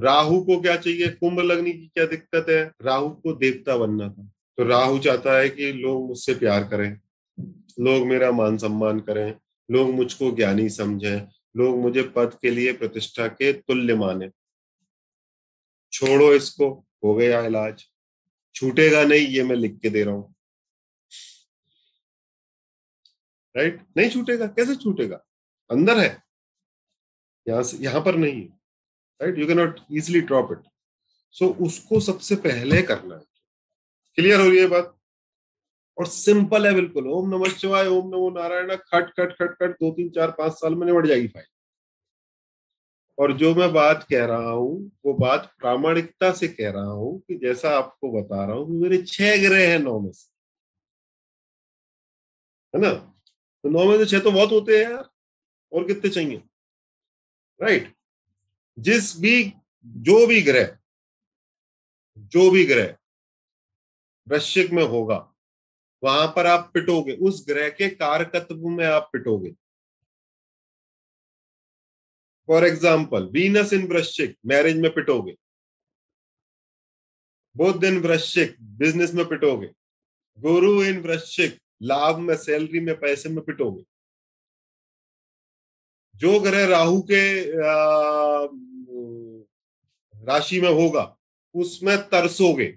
राहु 0.00 0.40
को 0.44 0.60
क्या 0.60 0.76
चाहिए? 0.76 1.08
कुंभ 1.08 1.40
लगने 1.40 1.72
की 1.72 1.86
क्या 1.86 2.06
दिक्कत 2.06 2.46
है? 2.48 2.72
राहु 2.82 3.10
को 3.10 3.32
देवता 3.32 3.76
बनना 3.76 4.08
था। 4.08 4.30
तो 4.58 4.64
राहु 4.64 4.98
चाहता 4.98 5.38
है 5.38 5.48
कि 5.48 5.72
लोग 5.72 6.08
मुझसे 6.08 6.34
प्यार 6.34 6.64
करें, 6.64 7.00
लोग 7.80 8.06
मेरा 8.06 8.30
मान 8.30 8.58
सम्मान 8.58 9.00
करें, 9.00 9.34
लोग 9.70 9.90
मुझको 9.90 10.30
ज्ञानी 10.30 10.68
समझें, 10.68 11.28
लोग 11.56 11.78
मुझे 11.78 12.02
पद 12.02 12.38
के 12.42 12.50
लिए 12.50 12.72
प्रतिष्ठा 12.72 13.28
के 13.28 13.52
तुल्य 13.52 13.94
माने। 13.94 14.30
छोड़ो 15.92 16.34
इसको, 16.34 16.86
हो 17.04 17.14
गया 17.14 17.40
इलाज। 17.40 17.84
छूटेगा 18.54 19.04
नहीं, 19.04 19.26
ये 19.26 19.42
मैं 19.42 19.56
लिख 19.56 19.78
के 19.78 19.90
दे 19.90 20.04
रहा 20.04 20.14
हूँ। 20.14 20.34
राइट 23.56 23.86
नहीं 23.96 24.10
छूटेगा, 24.10 24.46
कैसे 24.46 24.74
छूटेगा? 24.74 25.20
अंदर 25.70 25.98
है। 25.98 26.22
यहाँ 27.48 27.62
से, 27.62 27.76
यहाँ 27.76 28.00
पर 28.00 28.16
नहीं 28.16 28.42
है। 28.42 28.59
Right 29.20 29.38
you 29.38 29.46
can 29.46 29.58
not 29.58 29.80
easily 29.92 30.20
drop 30.20 30.52
it 30.52 30.70
so 31.34 31.48
उसको 31.66 32.00
सबसे 32.00 32.36
पहले 32.36 32.82
करना 32.82 33.14
है। 33.14 33.22
क्लियर 34.18 34.40
हो 34.40 34.48
रही 34.48 34.58
है 34.58 34.66
बात? 34.66 34.96
और 35.98 36.06
सिंपल 36.06 36.66
है 36.66 36.74
बिल्कुल। 36.74 37.08
ओम 37.08 37.28
नमः 37.28 37.48
शिवाय, 37.50 37.86
ओम 37.86 38.08
नमो 38.08 38.30
नारायण, 38.30 38.74
खट 38.76 39.10
खट 39.10 39.32
खट 39.32 39.54
खट, 39.54 39.70
दो, 39.72 39.90
तीन, 39.90 40.10
चार, 40.10 40.30
पाँच 40.30 40.52
साल 40.52 40.74
में 40.74 40.86
निबट 40.86 41.06
जाएगी 41.06 41.28
फ़ाइल 41.28 41.46
और 43.18 43.32
जो 43.36 43.54
मैं 43.54 43.72
बात 43.72 44.06
कह 44.10 44.24
रहा 44.24 44.50
हूँ, 44.50 44.90
वो 45.04 45.12
बात 45.14 45.52
प्रामाणिकता 45.58 46.32
से 46.32 46.48
कह 46.48 46.70
रहा 46.70 46.90
हूँ 46.90 47.18
कि 47.20 47.34
जैसा 47.38 47.70
आपको 47.78 48.12
बता 48.12 48.44
रहा 48.44 48.56
हूँ 48.56 48.80
मेरे 48.80 49.02
छह 49.02 49.36
ग्रह 49.48 49.68
हैं 49.70 49.78
नौ 49.78 49.98
में 50.00 50.12
से। 50.12 50.28
है 52.74 52.80
ना? 52.82 52.92
तो 52.92 53.68
नौ 53.68 53.84
में 53.84 53.98
से 53.98 54.06
छह 54.06 54.24
तो 54.24 54.30
बहुत 54.30 54.50
होते 54.52 54.78
हैं 54.78 54.90
यार। 54.90 55.08
और 55.72 55.86
कितने 55.86 56.10
चाहिए? 56.10 56.42
राइट 57.60 57.94
जिस 58.80 59.16
भी, 59.20 59.52
जो 59.86 60.26
भी 60.26 60.42
ग्रह, 60.42 60.76
जो 62.16 62.50
भी 62.50 62.64
ग्रह 62.66 62.96
वृश्चिक 64.26 64.70
में 64.70 64.82
होगा, 64.82 65.26
वहाँ 66.02 66.26
पर 66.26 66.46
आप 66.46 66.70
पिटोगे, 66.74 67.12
उस 67.12 67.44
ग्रह 67.48 67.68
के 67.68 67.88
कारकत्व 67.88 68.68
में 68.68 68.84
आप 68.86 69.10
पिटोगे। 69.12 69.50
फॉर 72.48 72.64
एग्ज़ाम्पल 72.66 73.24
वीनस 73.24 73.72
इन 73.72 73.86
वृश्चिक 73.86 74.36
मैरिज 74.46 74.76
में 74.76 74.90
पिटोगे। 74.94 75.36
बुद्ध 77.56 77.84
इन 77.84 77.98
वृश्चिक 77.98 78.56
बिज़नेस 78.60 79.14
में 79.14 79.24
पिटोगे। 79.28 79.70
गुरु 80.38 80.82
इन 80.84 81.00
वृश्चिक, 81.00 81.58
लाभ 81.82 82.18
में 82.18 82.34
सैलरी 82.36 82.80
में, 82.80 82.94
पैसे 83.00 83.28
में 83.28 83.44
पिटोगे। 83.44 83.84
जो 86.20 86.38
ग्रह 86.40 86.66
राहु 86.66 87.00
के 87.10 87.22
राशि 90.14 90.60
में 90.60 90.68
होगा, 90.70 91.04
उसमें 91.54 91.96
तरसोगे। 92.08 92.76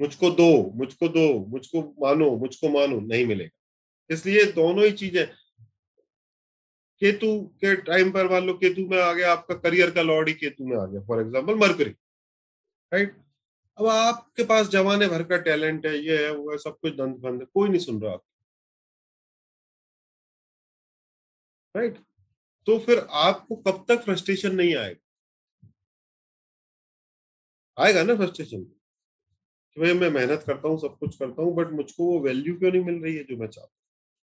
मुझको 0.00 0.30
दो 0.30 0.50
मुझको 0.74 1.08
दो, 1.08 1.46
मुझको 1.48 1.82
मानो 2.00 2.30
मुझको 2.38 2.68
मानो, 2.70 3.00
नहीं 3.00 3.26
मिलेगा। 3.26 3.50
इसलिए 4.10 4.44
दोनों 4.52 4.84
ही 4.84 4.92
चीज़ें। 4.92 5.26
केतु 7.02 7.28
के 7.60 7.74
टाइम 7.82 8.10
पर 8.12 8.30
मान 8.30 8.46
लो, 8.46 8.54
केतु 8.54 8.86
में 8.88 8.98
आ 9.02 9.12
गया 9.12 9.32
आपका 9.32 9.54
करियर 9.56 9.90
का 9.90 10.02
लॉर्ड 10.02 10.28
ही 10.28 10.34
केतु 10.34 10.66
में 10.66 10.76
आ 10.76 10.84
गया 10.86 11.00
फॉर 11.00 11.20
एग्ज़ाम्पल 11.20 11.54
मरकरी 11.58 11.90
राइट 12.92 13.14
अब 13.78 13.86
आपके 13.86 14.44
पास 14.44 14.68
जमाने 14.68 15.08
भर 15.08 15.22
का 15.22 15.36
टैलेंट 15.38 15.86
है, 15.86 15.96
ये 15.98 16.24
है, 16.24 16.30
वो 16.30 16.50
है, 16.50 16.58
सब 16.58 16.78
कुछ 16.82 16.92
दंत 16.94 17.16
बंद 17.16 17.46
कोई 17.54 17.68
नहीं 17.68 17.80
सुन 17.80 18.00
रहा। 18.02 18.16
राइट? 21.74 21.98
तो 22.66 22.78
फिर 22.78 22.98
आपको 23.10 23.56
कब 23.56 23.84
तक 23.88 24.04
फ्रस्ट्रेशन 24.04 24.54
नहीं 24.54 24.74
आएगा? 24.76 25.70
आएगा 27.78 28.02
ना 28.02 28.16
फ्रस्ट्रेशन? 28.16 28.62
कि 28.62 29.80
भाई 29.80 29.92
मैं 29.94 30.10
मेहनत 30.10 30.42
करता 30.46 30.68
हूँ, 30.68 30.78
सब 30.78 30.96
कुछ 30.98 31.16
करता 31.18 31.42
हूँ, 31.42 31.54
बट 31.56 31.70
मुझको 31.72 32.04
वो 32.04 32.18
वैल्यू 32.20 32.56
क्यों 32.58 32.72
नहीं 32.72 32.82
मिल 32.84 33.02
रही 33.02 33.16
है 33.16 33.24
जो 33.24 33.36
मैं 33.36 33.46
चाहता 33.46 33.66
हूँ? 33.66 33.74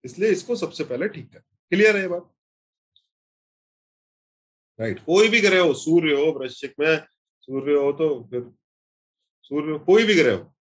इसलिए 0.04 0.32
इसको 0.32 0.56
सबसे 0.56 0.84
पहले 0.84 1.08
ठीक 1.08 1.32
कर 1.34 1.40
क्लियर 1.40 1.98
है 1.98 2.08
बात? 2.08 2.34
राइट, 4.80 5.00
कोई 5.00 5.30
भी 5.30 5.42
ग्रह 5.42 5.62
हो, 5.62 5.74
सूर्य 5.74 6.14
हो, 6.16 6.32
वृश्चिक 6.40 6.74
में, 6.80 6.98
सूर्य 7.42 7.76
हो 7.76 7.92
तो 7.94 8.08
फिर 8.32 8.42
सूर्य 9.44 9.78
कोई 9.86 10.04
भी 10.06 10.16
ग्रह 10.16 10.36
हो, 10.36 10.54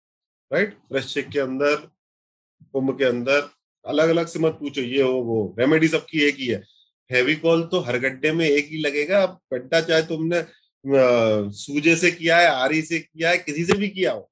राइट? 0.51 0.79
वृश्चिक 0.93 1.29
के 1.29 1.39
अंदर, 1.39 1.77
कुंभ 2.73 2.97
के 2.99 3.05
अंदर 3.05 3.41
अलग 3.87 4.09
अलग 4.09 4.27
से 4.27 4.39
मत 4.39 4.57
पूछो, 4.61 4.81
ये 4.81 5.03
हो, 5.03 5.13
वो। 5.13 5.55
रेमेडी 5.59 5.89
सबकी 5.89 6.23
एक 6.23 6.37
ही 6.37 6.47
है। 6.47 6.61
फेविकॉल 7.11 7.63
तो 7.67 7.81
हर 7.81 7.99
गड्ढे 7.99 8.33
में 8.33 8.47
एक 8.47 8.69
ही 8.69 8.79
लगेगा। 8.79 9.23
अब 9.23 9.39
गड्ढा 9.53 9.81
चाहे 9.81 10.03
तुमने 10.05 10.43
सूजे 11.55 11.95
से 11.97 12.11
किया 12.11 12.39
है, 12.39 12.47
आरी 12.47 12.83
से 12.83 12.99
किया 12.99 13.31
है, 13.31 13.39
किसी 13.39 13.65
से 13.65 13.77
भी 13.79 13.89
किया 13.89 14.13
हो। 14.13 14.31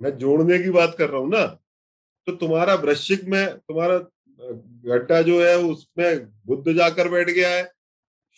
मैं 0.00 0.16
जोड़ने 0.18 0.58
की 0.58 0.70
बात 0.70 0.94
कर 0.98 1.10
रहा 1.10 1.20
हूँ 1.20 1.30
ना 1.30 1.44
तो 2.26 2.34
तुम्हारा 2.36 2.74
वृश्चिक 2.76 3.24
में, 3.24 3.46
तुम्हारा 3.48 3.98
गड्ढा 4.86 5.20
जो 5.22 5.42
है, 5.42 5.56
उसमें 5.58 6.26
बुद्ध 6.46 6.72
जाकर 6.72 7.08
बैठ 7.08 7.30
गया 7.30 7.48
है, 7.50 7.64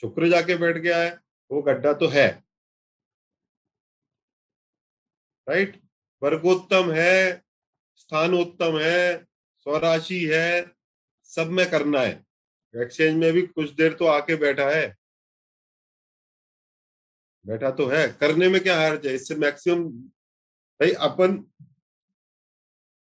शुक्र 0.02 0.28
जाके 0.28 0.56
बैठ 0.56 0.76
गया 0.76 0.98
है, 0.98 1.10
वो 1.50 1.62
गड्ढा 1.62 1.92
तो 1.92 2.08
है। 2.08 2.28
राइट 5.46 5.80
वर्गोत्तम 6.22 6.90
है 6.92 7.41
स्थानोत्तम 8.02 8.78
है, 8.78 9.24
स्वराशि 9.66 10.24
है, 10.32 10.74
सब 11.24 11.50
में 11.50 11.70
करना 11.70 12.00
है। 12.00 12.24
एक्सचेंज 12.74 13.16
में 13.16 13.32
भी 13.32 13.42
कुछ 13.42 13.70
देर 13.70 13.92
तो 13.92 14.06
आके 14.06 14.36
बैठा 14.36 14.68
है। 14.70 14.96
बैठा 17.46 17.70
तो 17.70 17.86
है। 17.86 18.06
करने 18.20 18.48
में 18.48 18.60
क्या 18.62 18.80
हर्ज 18.80 19.06
है? 19.06 19.14
इससे 19.14 19.34
मैक्सिमम 19.34 19.88
भाई 20.80 20.90
अपन 20.90 21.36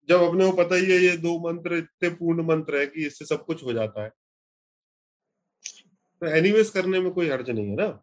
जब 0.08 0.22
अपने 0.22 0.50
को 0.50 0.56
पता 0.56 0.74
ही 0.74 0.84
है, 0.84 0.98
ये 0.98 1.16
दो 1.16 1.38
मंत्र 1.38 1.74
इतने 1.74 2.08
पूर्ण 2.08 2.42
मंत्र 2.44 2.78
है 2.78 2.86
कि 2.86 3.06
इससे 3.06 3.24
सब 3.24 3.44
कुछ 3.44 3.64
हो 3.64 3.72
जाता 3.72 4.02
है। 4.04 4.10
तो 6.22 6.26
एनीवेज 6.26 6.70
करने 6.70 7.00
में 7.00 7.12
कोई 7.12 7.28
हर्ज 7.28 7.50
नहीं 7.50 7.68
है 7.68 7.76
ना? 7.76 8.02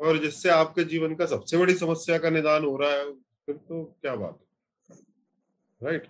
और 0.00 0.18
जिससे 0.18 0.48
आपके 0.48 0.84
जीवन 0.84 1.14
का 1.14 1.26
सबसे 1.26 1.56
बड़ी 1.56 1.74
समस्या 1.74 2.18
का 2.18 2.30
निदान 2.30 2.64
हो 2.64 2.76
रहा 2.76 2.90
है, 2.90 3.12
फिर 3.14 3.56
तो 3.56 3.84
क्या 4.02 4.16
बात 4.16 4.38
है। 4.40 4.49
राइट? 5.80 6.06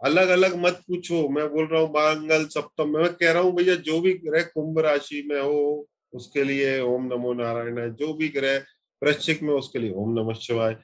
अलग 0.00 0.28
अलग 0.28 0.56
मत 0.56 0.82
पूछो। 0.88 1.28
मैं 1.28 1.48
बोल 1.48 1.66
रहा 1.66 1.80
हूँ 1.80 1.90
मंगल 1.90 2.46
सप्तम। 2.46 2.88
मैं 2.88 3.14
कह 3.14 3.32
रहा 3.32 3.42
हूँ, 3.42 3.52
भैया, 3.52 3.74
जो 3.74 4.00
भी 4.00 4.12
ग्रह 4.12 4.42
कुंभ 4.42 4.78
राशि 4.78 5.22
में 5.26 5.40
हो, 5.42 5.88
उसके 6.12 6.44
लिए 6.44 6.80
ओम 6.80 7.06
नमो 7.06 7.32
नारायण 7.32 7.78
है। 7.78 7.94
जो 7.94 8.12
भी 8.14 8.28
ग्रह 8.28 8.58
वृश्चिक 9.02 9.42
में, 9.42 9.54
उसके 9.54 9.78
लिए 9.78 9.92
ओम 9.92 10.12
नमः 10.20 10.34
शिवाय। 10.34 10.76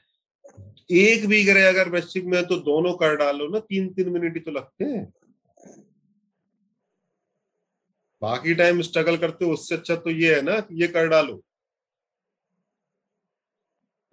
एक 0.91 1.25
भी 1.27 1.43
ग्रह 1.43 1.69
अगर 1.69 1.89
वृश्चिक 1.89 2.25
में 2.25 2.43
तो 2.45 2.55
दोनों 2.55 2.93
कर 2.93 3.15
डालो 3.15 3.47
ना। 3.47 3.59
तीन 3.59 3.93
तीन 3.93 4.09
मिनट 4.09 4.33
ही 4.33 4.39
तो 4.39 4.51
लगते 4.51 4.85
हैं। 4.85 5.13
बाकी 8.21 8.53
टाइम 8.55 8.81
स्ट्रगल 8.81 9.17
करते 9.17 9.45
हो, 9.45 9.51
उससे 9.51 9.75
अच्छा 9.75 9.95
तो 9.95 10.09
ये 10.09 10.35
है 10.35 10.41
ना, 10.41 10.67
ये 10.71 10.87
कर 10.87 11.07
डालो। 11.07 11.43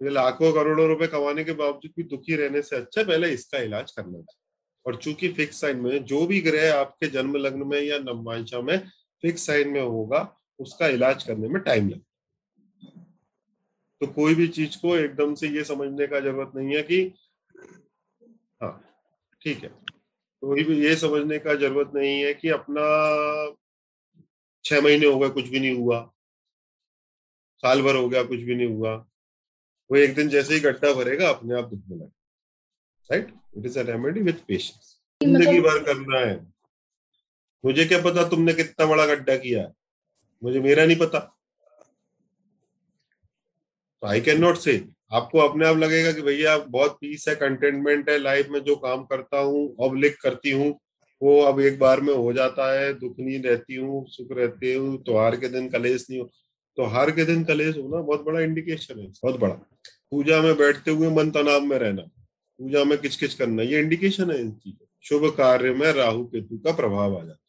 लाखों 0.09 0.51
करोड़ों 0.53 0.87
रुपए 0.87 1.07
कमाने 1.07 1.43
के 1.43 1.53
बावजूद 1.53 1.91
भी 1.97 2.03
दुखी 2.05 2.35
रहने 2.35 2.61
से 2.61 2.75
अच्छा 2.75 3.03
पहले 3.03 3.29
इसका 3.29 3.59
इलाज 3.59 3.91
करना 3.91 4.11
चाहिए। 4.11 4.41
और 4.85 4.95
चूँकि 4.95 5.29
फिक्स 5.29 5.59
साइन 5.61 5.77
में, 5.77 6.03
जो 6.05 6.25
भी 6.27 6.39
ग्रह 6.41 6.73
आपके 6.75 7.07
जन्म 7.07 7.35
लग्न 7.35 7.67
में 7.67 7.81
या 7.81 7.97
नवमांशा 7.99 8.61
में 8.61 8.77
फिक्स 9.23 9.45
साइन 9.47 9.69
में 9.69 9.81
होगा, 9.81 10.35
उसका 10.59 10.87
इलाज 10.87 11.23
करने 11.23 11.47
में 11.47 11.61
टाइम 11.61 11.89
लगता 11.89 12.11
तो 14.01 14.07
कोई 14.07 14.35
भी 14.35 14.47
चीज़ 14.47 14.77
को 14.77 14.95
एकदम 14.95 15.33
से 15.35 15.47
ये 15.47 15.63
समझने 15.63 16.07
का 16.07 16.19
ज़रूरत 16.19 16.51
नहीं 16.55 16.75
है 16.75 16.81
कि 16.83 17.01
हाँ 18.61 18.73
ठीक 19.41 19.63
है। 19.63 19.69
कोई 20.43 20.63
भी 20.63 20.79
ये 20.85 20.95
समझने 20.95 21.37
का 21.39 21.53
ज़रूरत 21.55 21.91
नहीं 21.95 22.19
है 22.21 22.33
कि 22.33 22.49
अपना 22.49 22.83
छह 24.65 24.81
महीने 24.81 25.05
हो 25.05 25.19
गए, 25.19 25.29
कुछ 25.29 25.47
भी 25.49 25.59
नहीं 25.59 25.75
हुआ। 25.75 25.99
साल 27.63 27.81
भर 27.81 27.95
हो 27.95 28.09
गया, 28.09 28.23
कुछ 28.23 28.39
भी 28.39 28.55
नहीं 28.55 28.67
हुआ। 28.67 28.95
वो 29.93 29.97
एक 29.97 30.13
दिन 30.15 30.29
जैसे 30.29 30.53
ही 30.53 30.59
गड्ढा 30.59 30.91
भरेगा 30.93 31.27
अपने 31.29 31.55
आप 31.55 31.65
दुखने 31.69 31.95
लगे 31.95 32.11
right 33.09 33.27
it 33.57 33.65
is 33.65 33.77
a 33.79 33.81
remedy 33.81 34.21
with 34.21 34.39
patience 34.47 34.95
ज़िंदगी 35.21 35.59
भर 35.59 35.83
करना 35.83 36.19
है। 36.19 36.35
मुझे 37.63 37.85
क्या 37.85 38.01
पता 38.01 38.23
तुमने 38.29 38.53
कितना 38.53 38.85
बड़ा 38.85 39.05
गड्ढा 39.05 39.35
किया 39.37 39.61
है? 39.61 39.71
मुझे 40.41 40.59
मेरा 40.59 40.85
नहीं 40.85 40.97
पता। 40.97 41.19
तो 44.03 44.07
आई 44.07 44.21
कैन 44.21 44.41
नॉट 44.41 44.57
से 44.57 44.75
आपको 45.13 45.39
अपने 45.39 45.67
आप 45.67 45.77
लगेगा 45.77 46.11
कि 46.11 46.21
भैया 46.21 46.57
बहुत 46.57 46.97
पीस 47.01 47.27
है 47.29 47.35
कंटेनमेंट 47.35 48.09
है 48.09 48.17
लाइफ 48.17 48.47
में 48.49 48.59
जो 48.63 48.75
काम 48.75 49.03
करता 49.05 49.39
हूँ 49.39 49.65
अब 49.85 49.95
लिख 49.95 50.17
करती 50.23 50.51
हूँ 50.51 50.69
वो 51.21 51.39
अब 51.41 51.59
एक 51.61 51.79
बार 51.79 52.01
में 52.01 52.13
हो 52.13 52.33
जाता 52.33 52.71
है 52.73 52.93
दुख 52.93 53.19
नहीं 53.19 53.41
रहती 53.43 53.75
हूँ 53.75 54.05
सुख 54.09 54.37
रहती 54.37 54.73
हूँ 54.73 54.97
त्योहार 55.03 55.35
के 55.35 55.49
दिन 55.49 55.69
कलेश 55.69 56.07
नहीं 56.09 56.19
हो। 56.21 56.31
तो 56.77 56.85
हार 56.85 57.11
के 57.11 57.25
दिन 57.25 57.43
कलेश 57.43 57.77
होना 57.77 58.01
बहुत 58.01 58.23
बड़ा 58.23 58.39
इंडिकेशन 58.39 58.99
है, 58.99 59.07
बहुत 59.07 59.39
बड़ा। 59.39 59.53
पूजा 60.11 60.41
में 60.41 60.55
बैठते 60.57 60.91
हुए 60.91 61.09
मन 61.09 61.29
तनाव 61.31 61.61
में 61.61 61.77
रहना, 61.77 62.01
पूजा 62.01 62.83
में 62.83 62.97
किच 62.97 63.15
किच 63.15 63.33
करना, 63.33 63.63
ये 63.63 63.79
इंडिकेशन 63.79 64.31
है 64.31 64.39
इन 64.39 64.51
चीज़ों। 64.51 64.85
शुभ 65.03 65.29
कार्य 65.37 65.73
में 65.73 65.91
राहु 65.93 66.23
केतु 66.25 66.57
का 66.57 66.71
प्रभाव 66.71 67.17
आ 67.17 67.23
जाता 67.23 67.42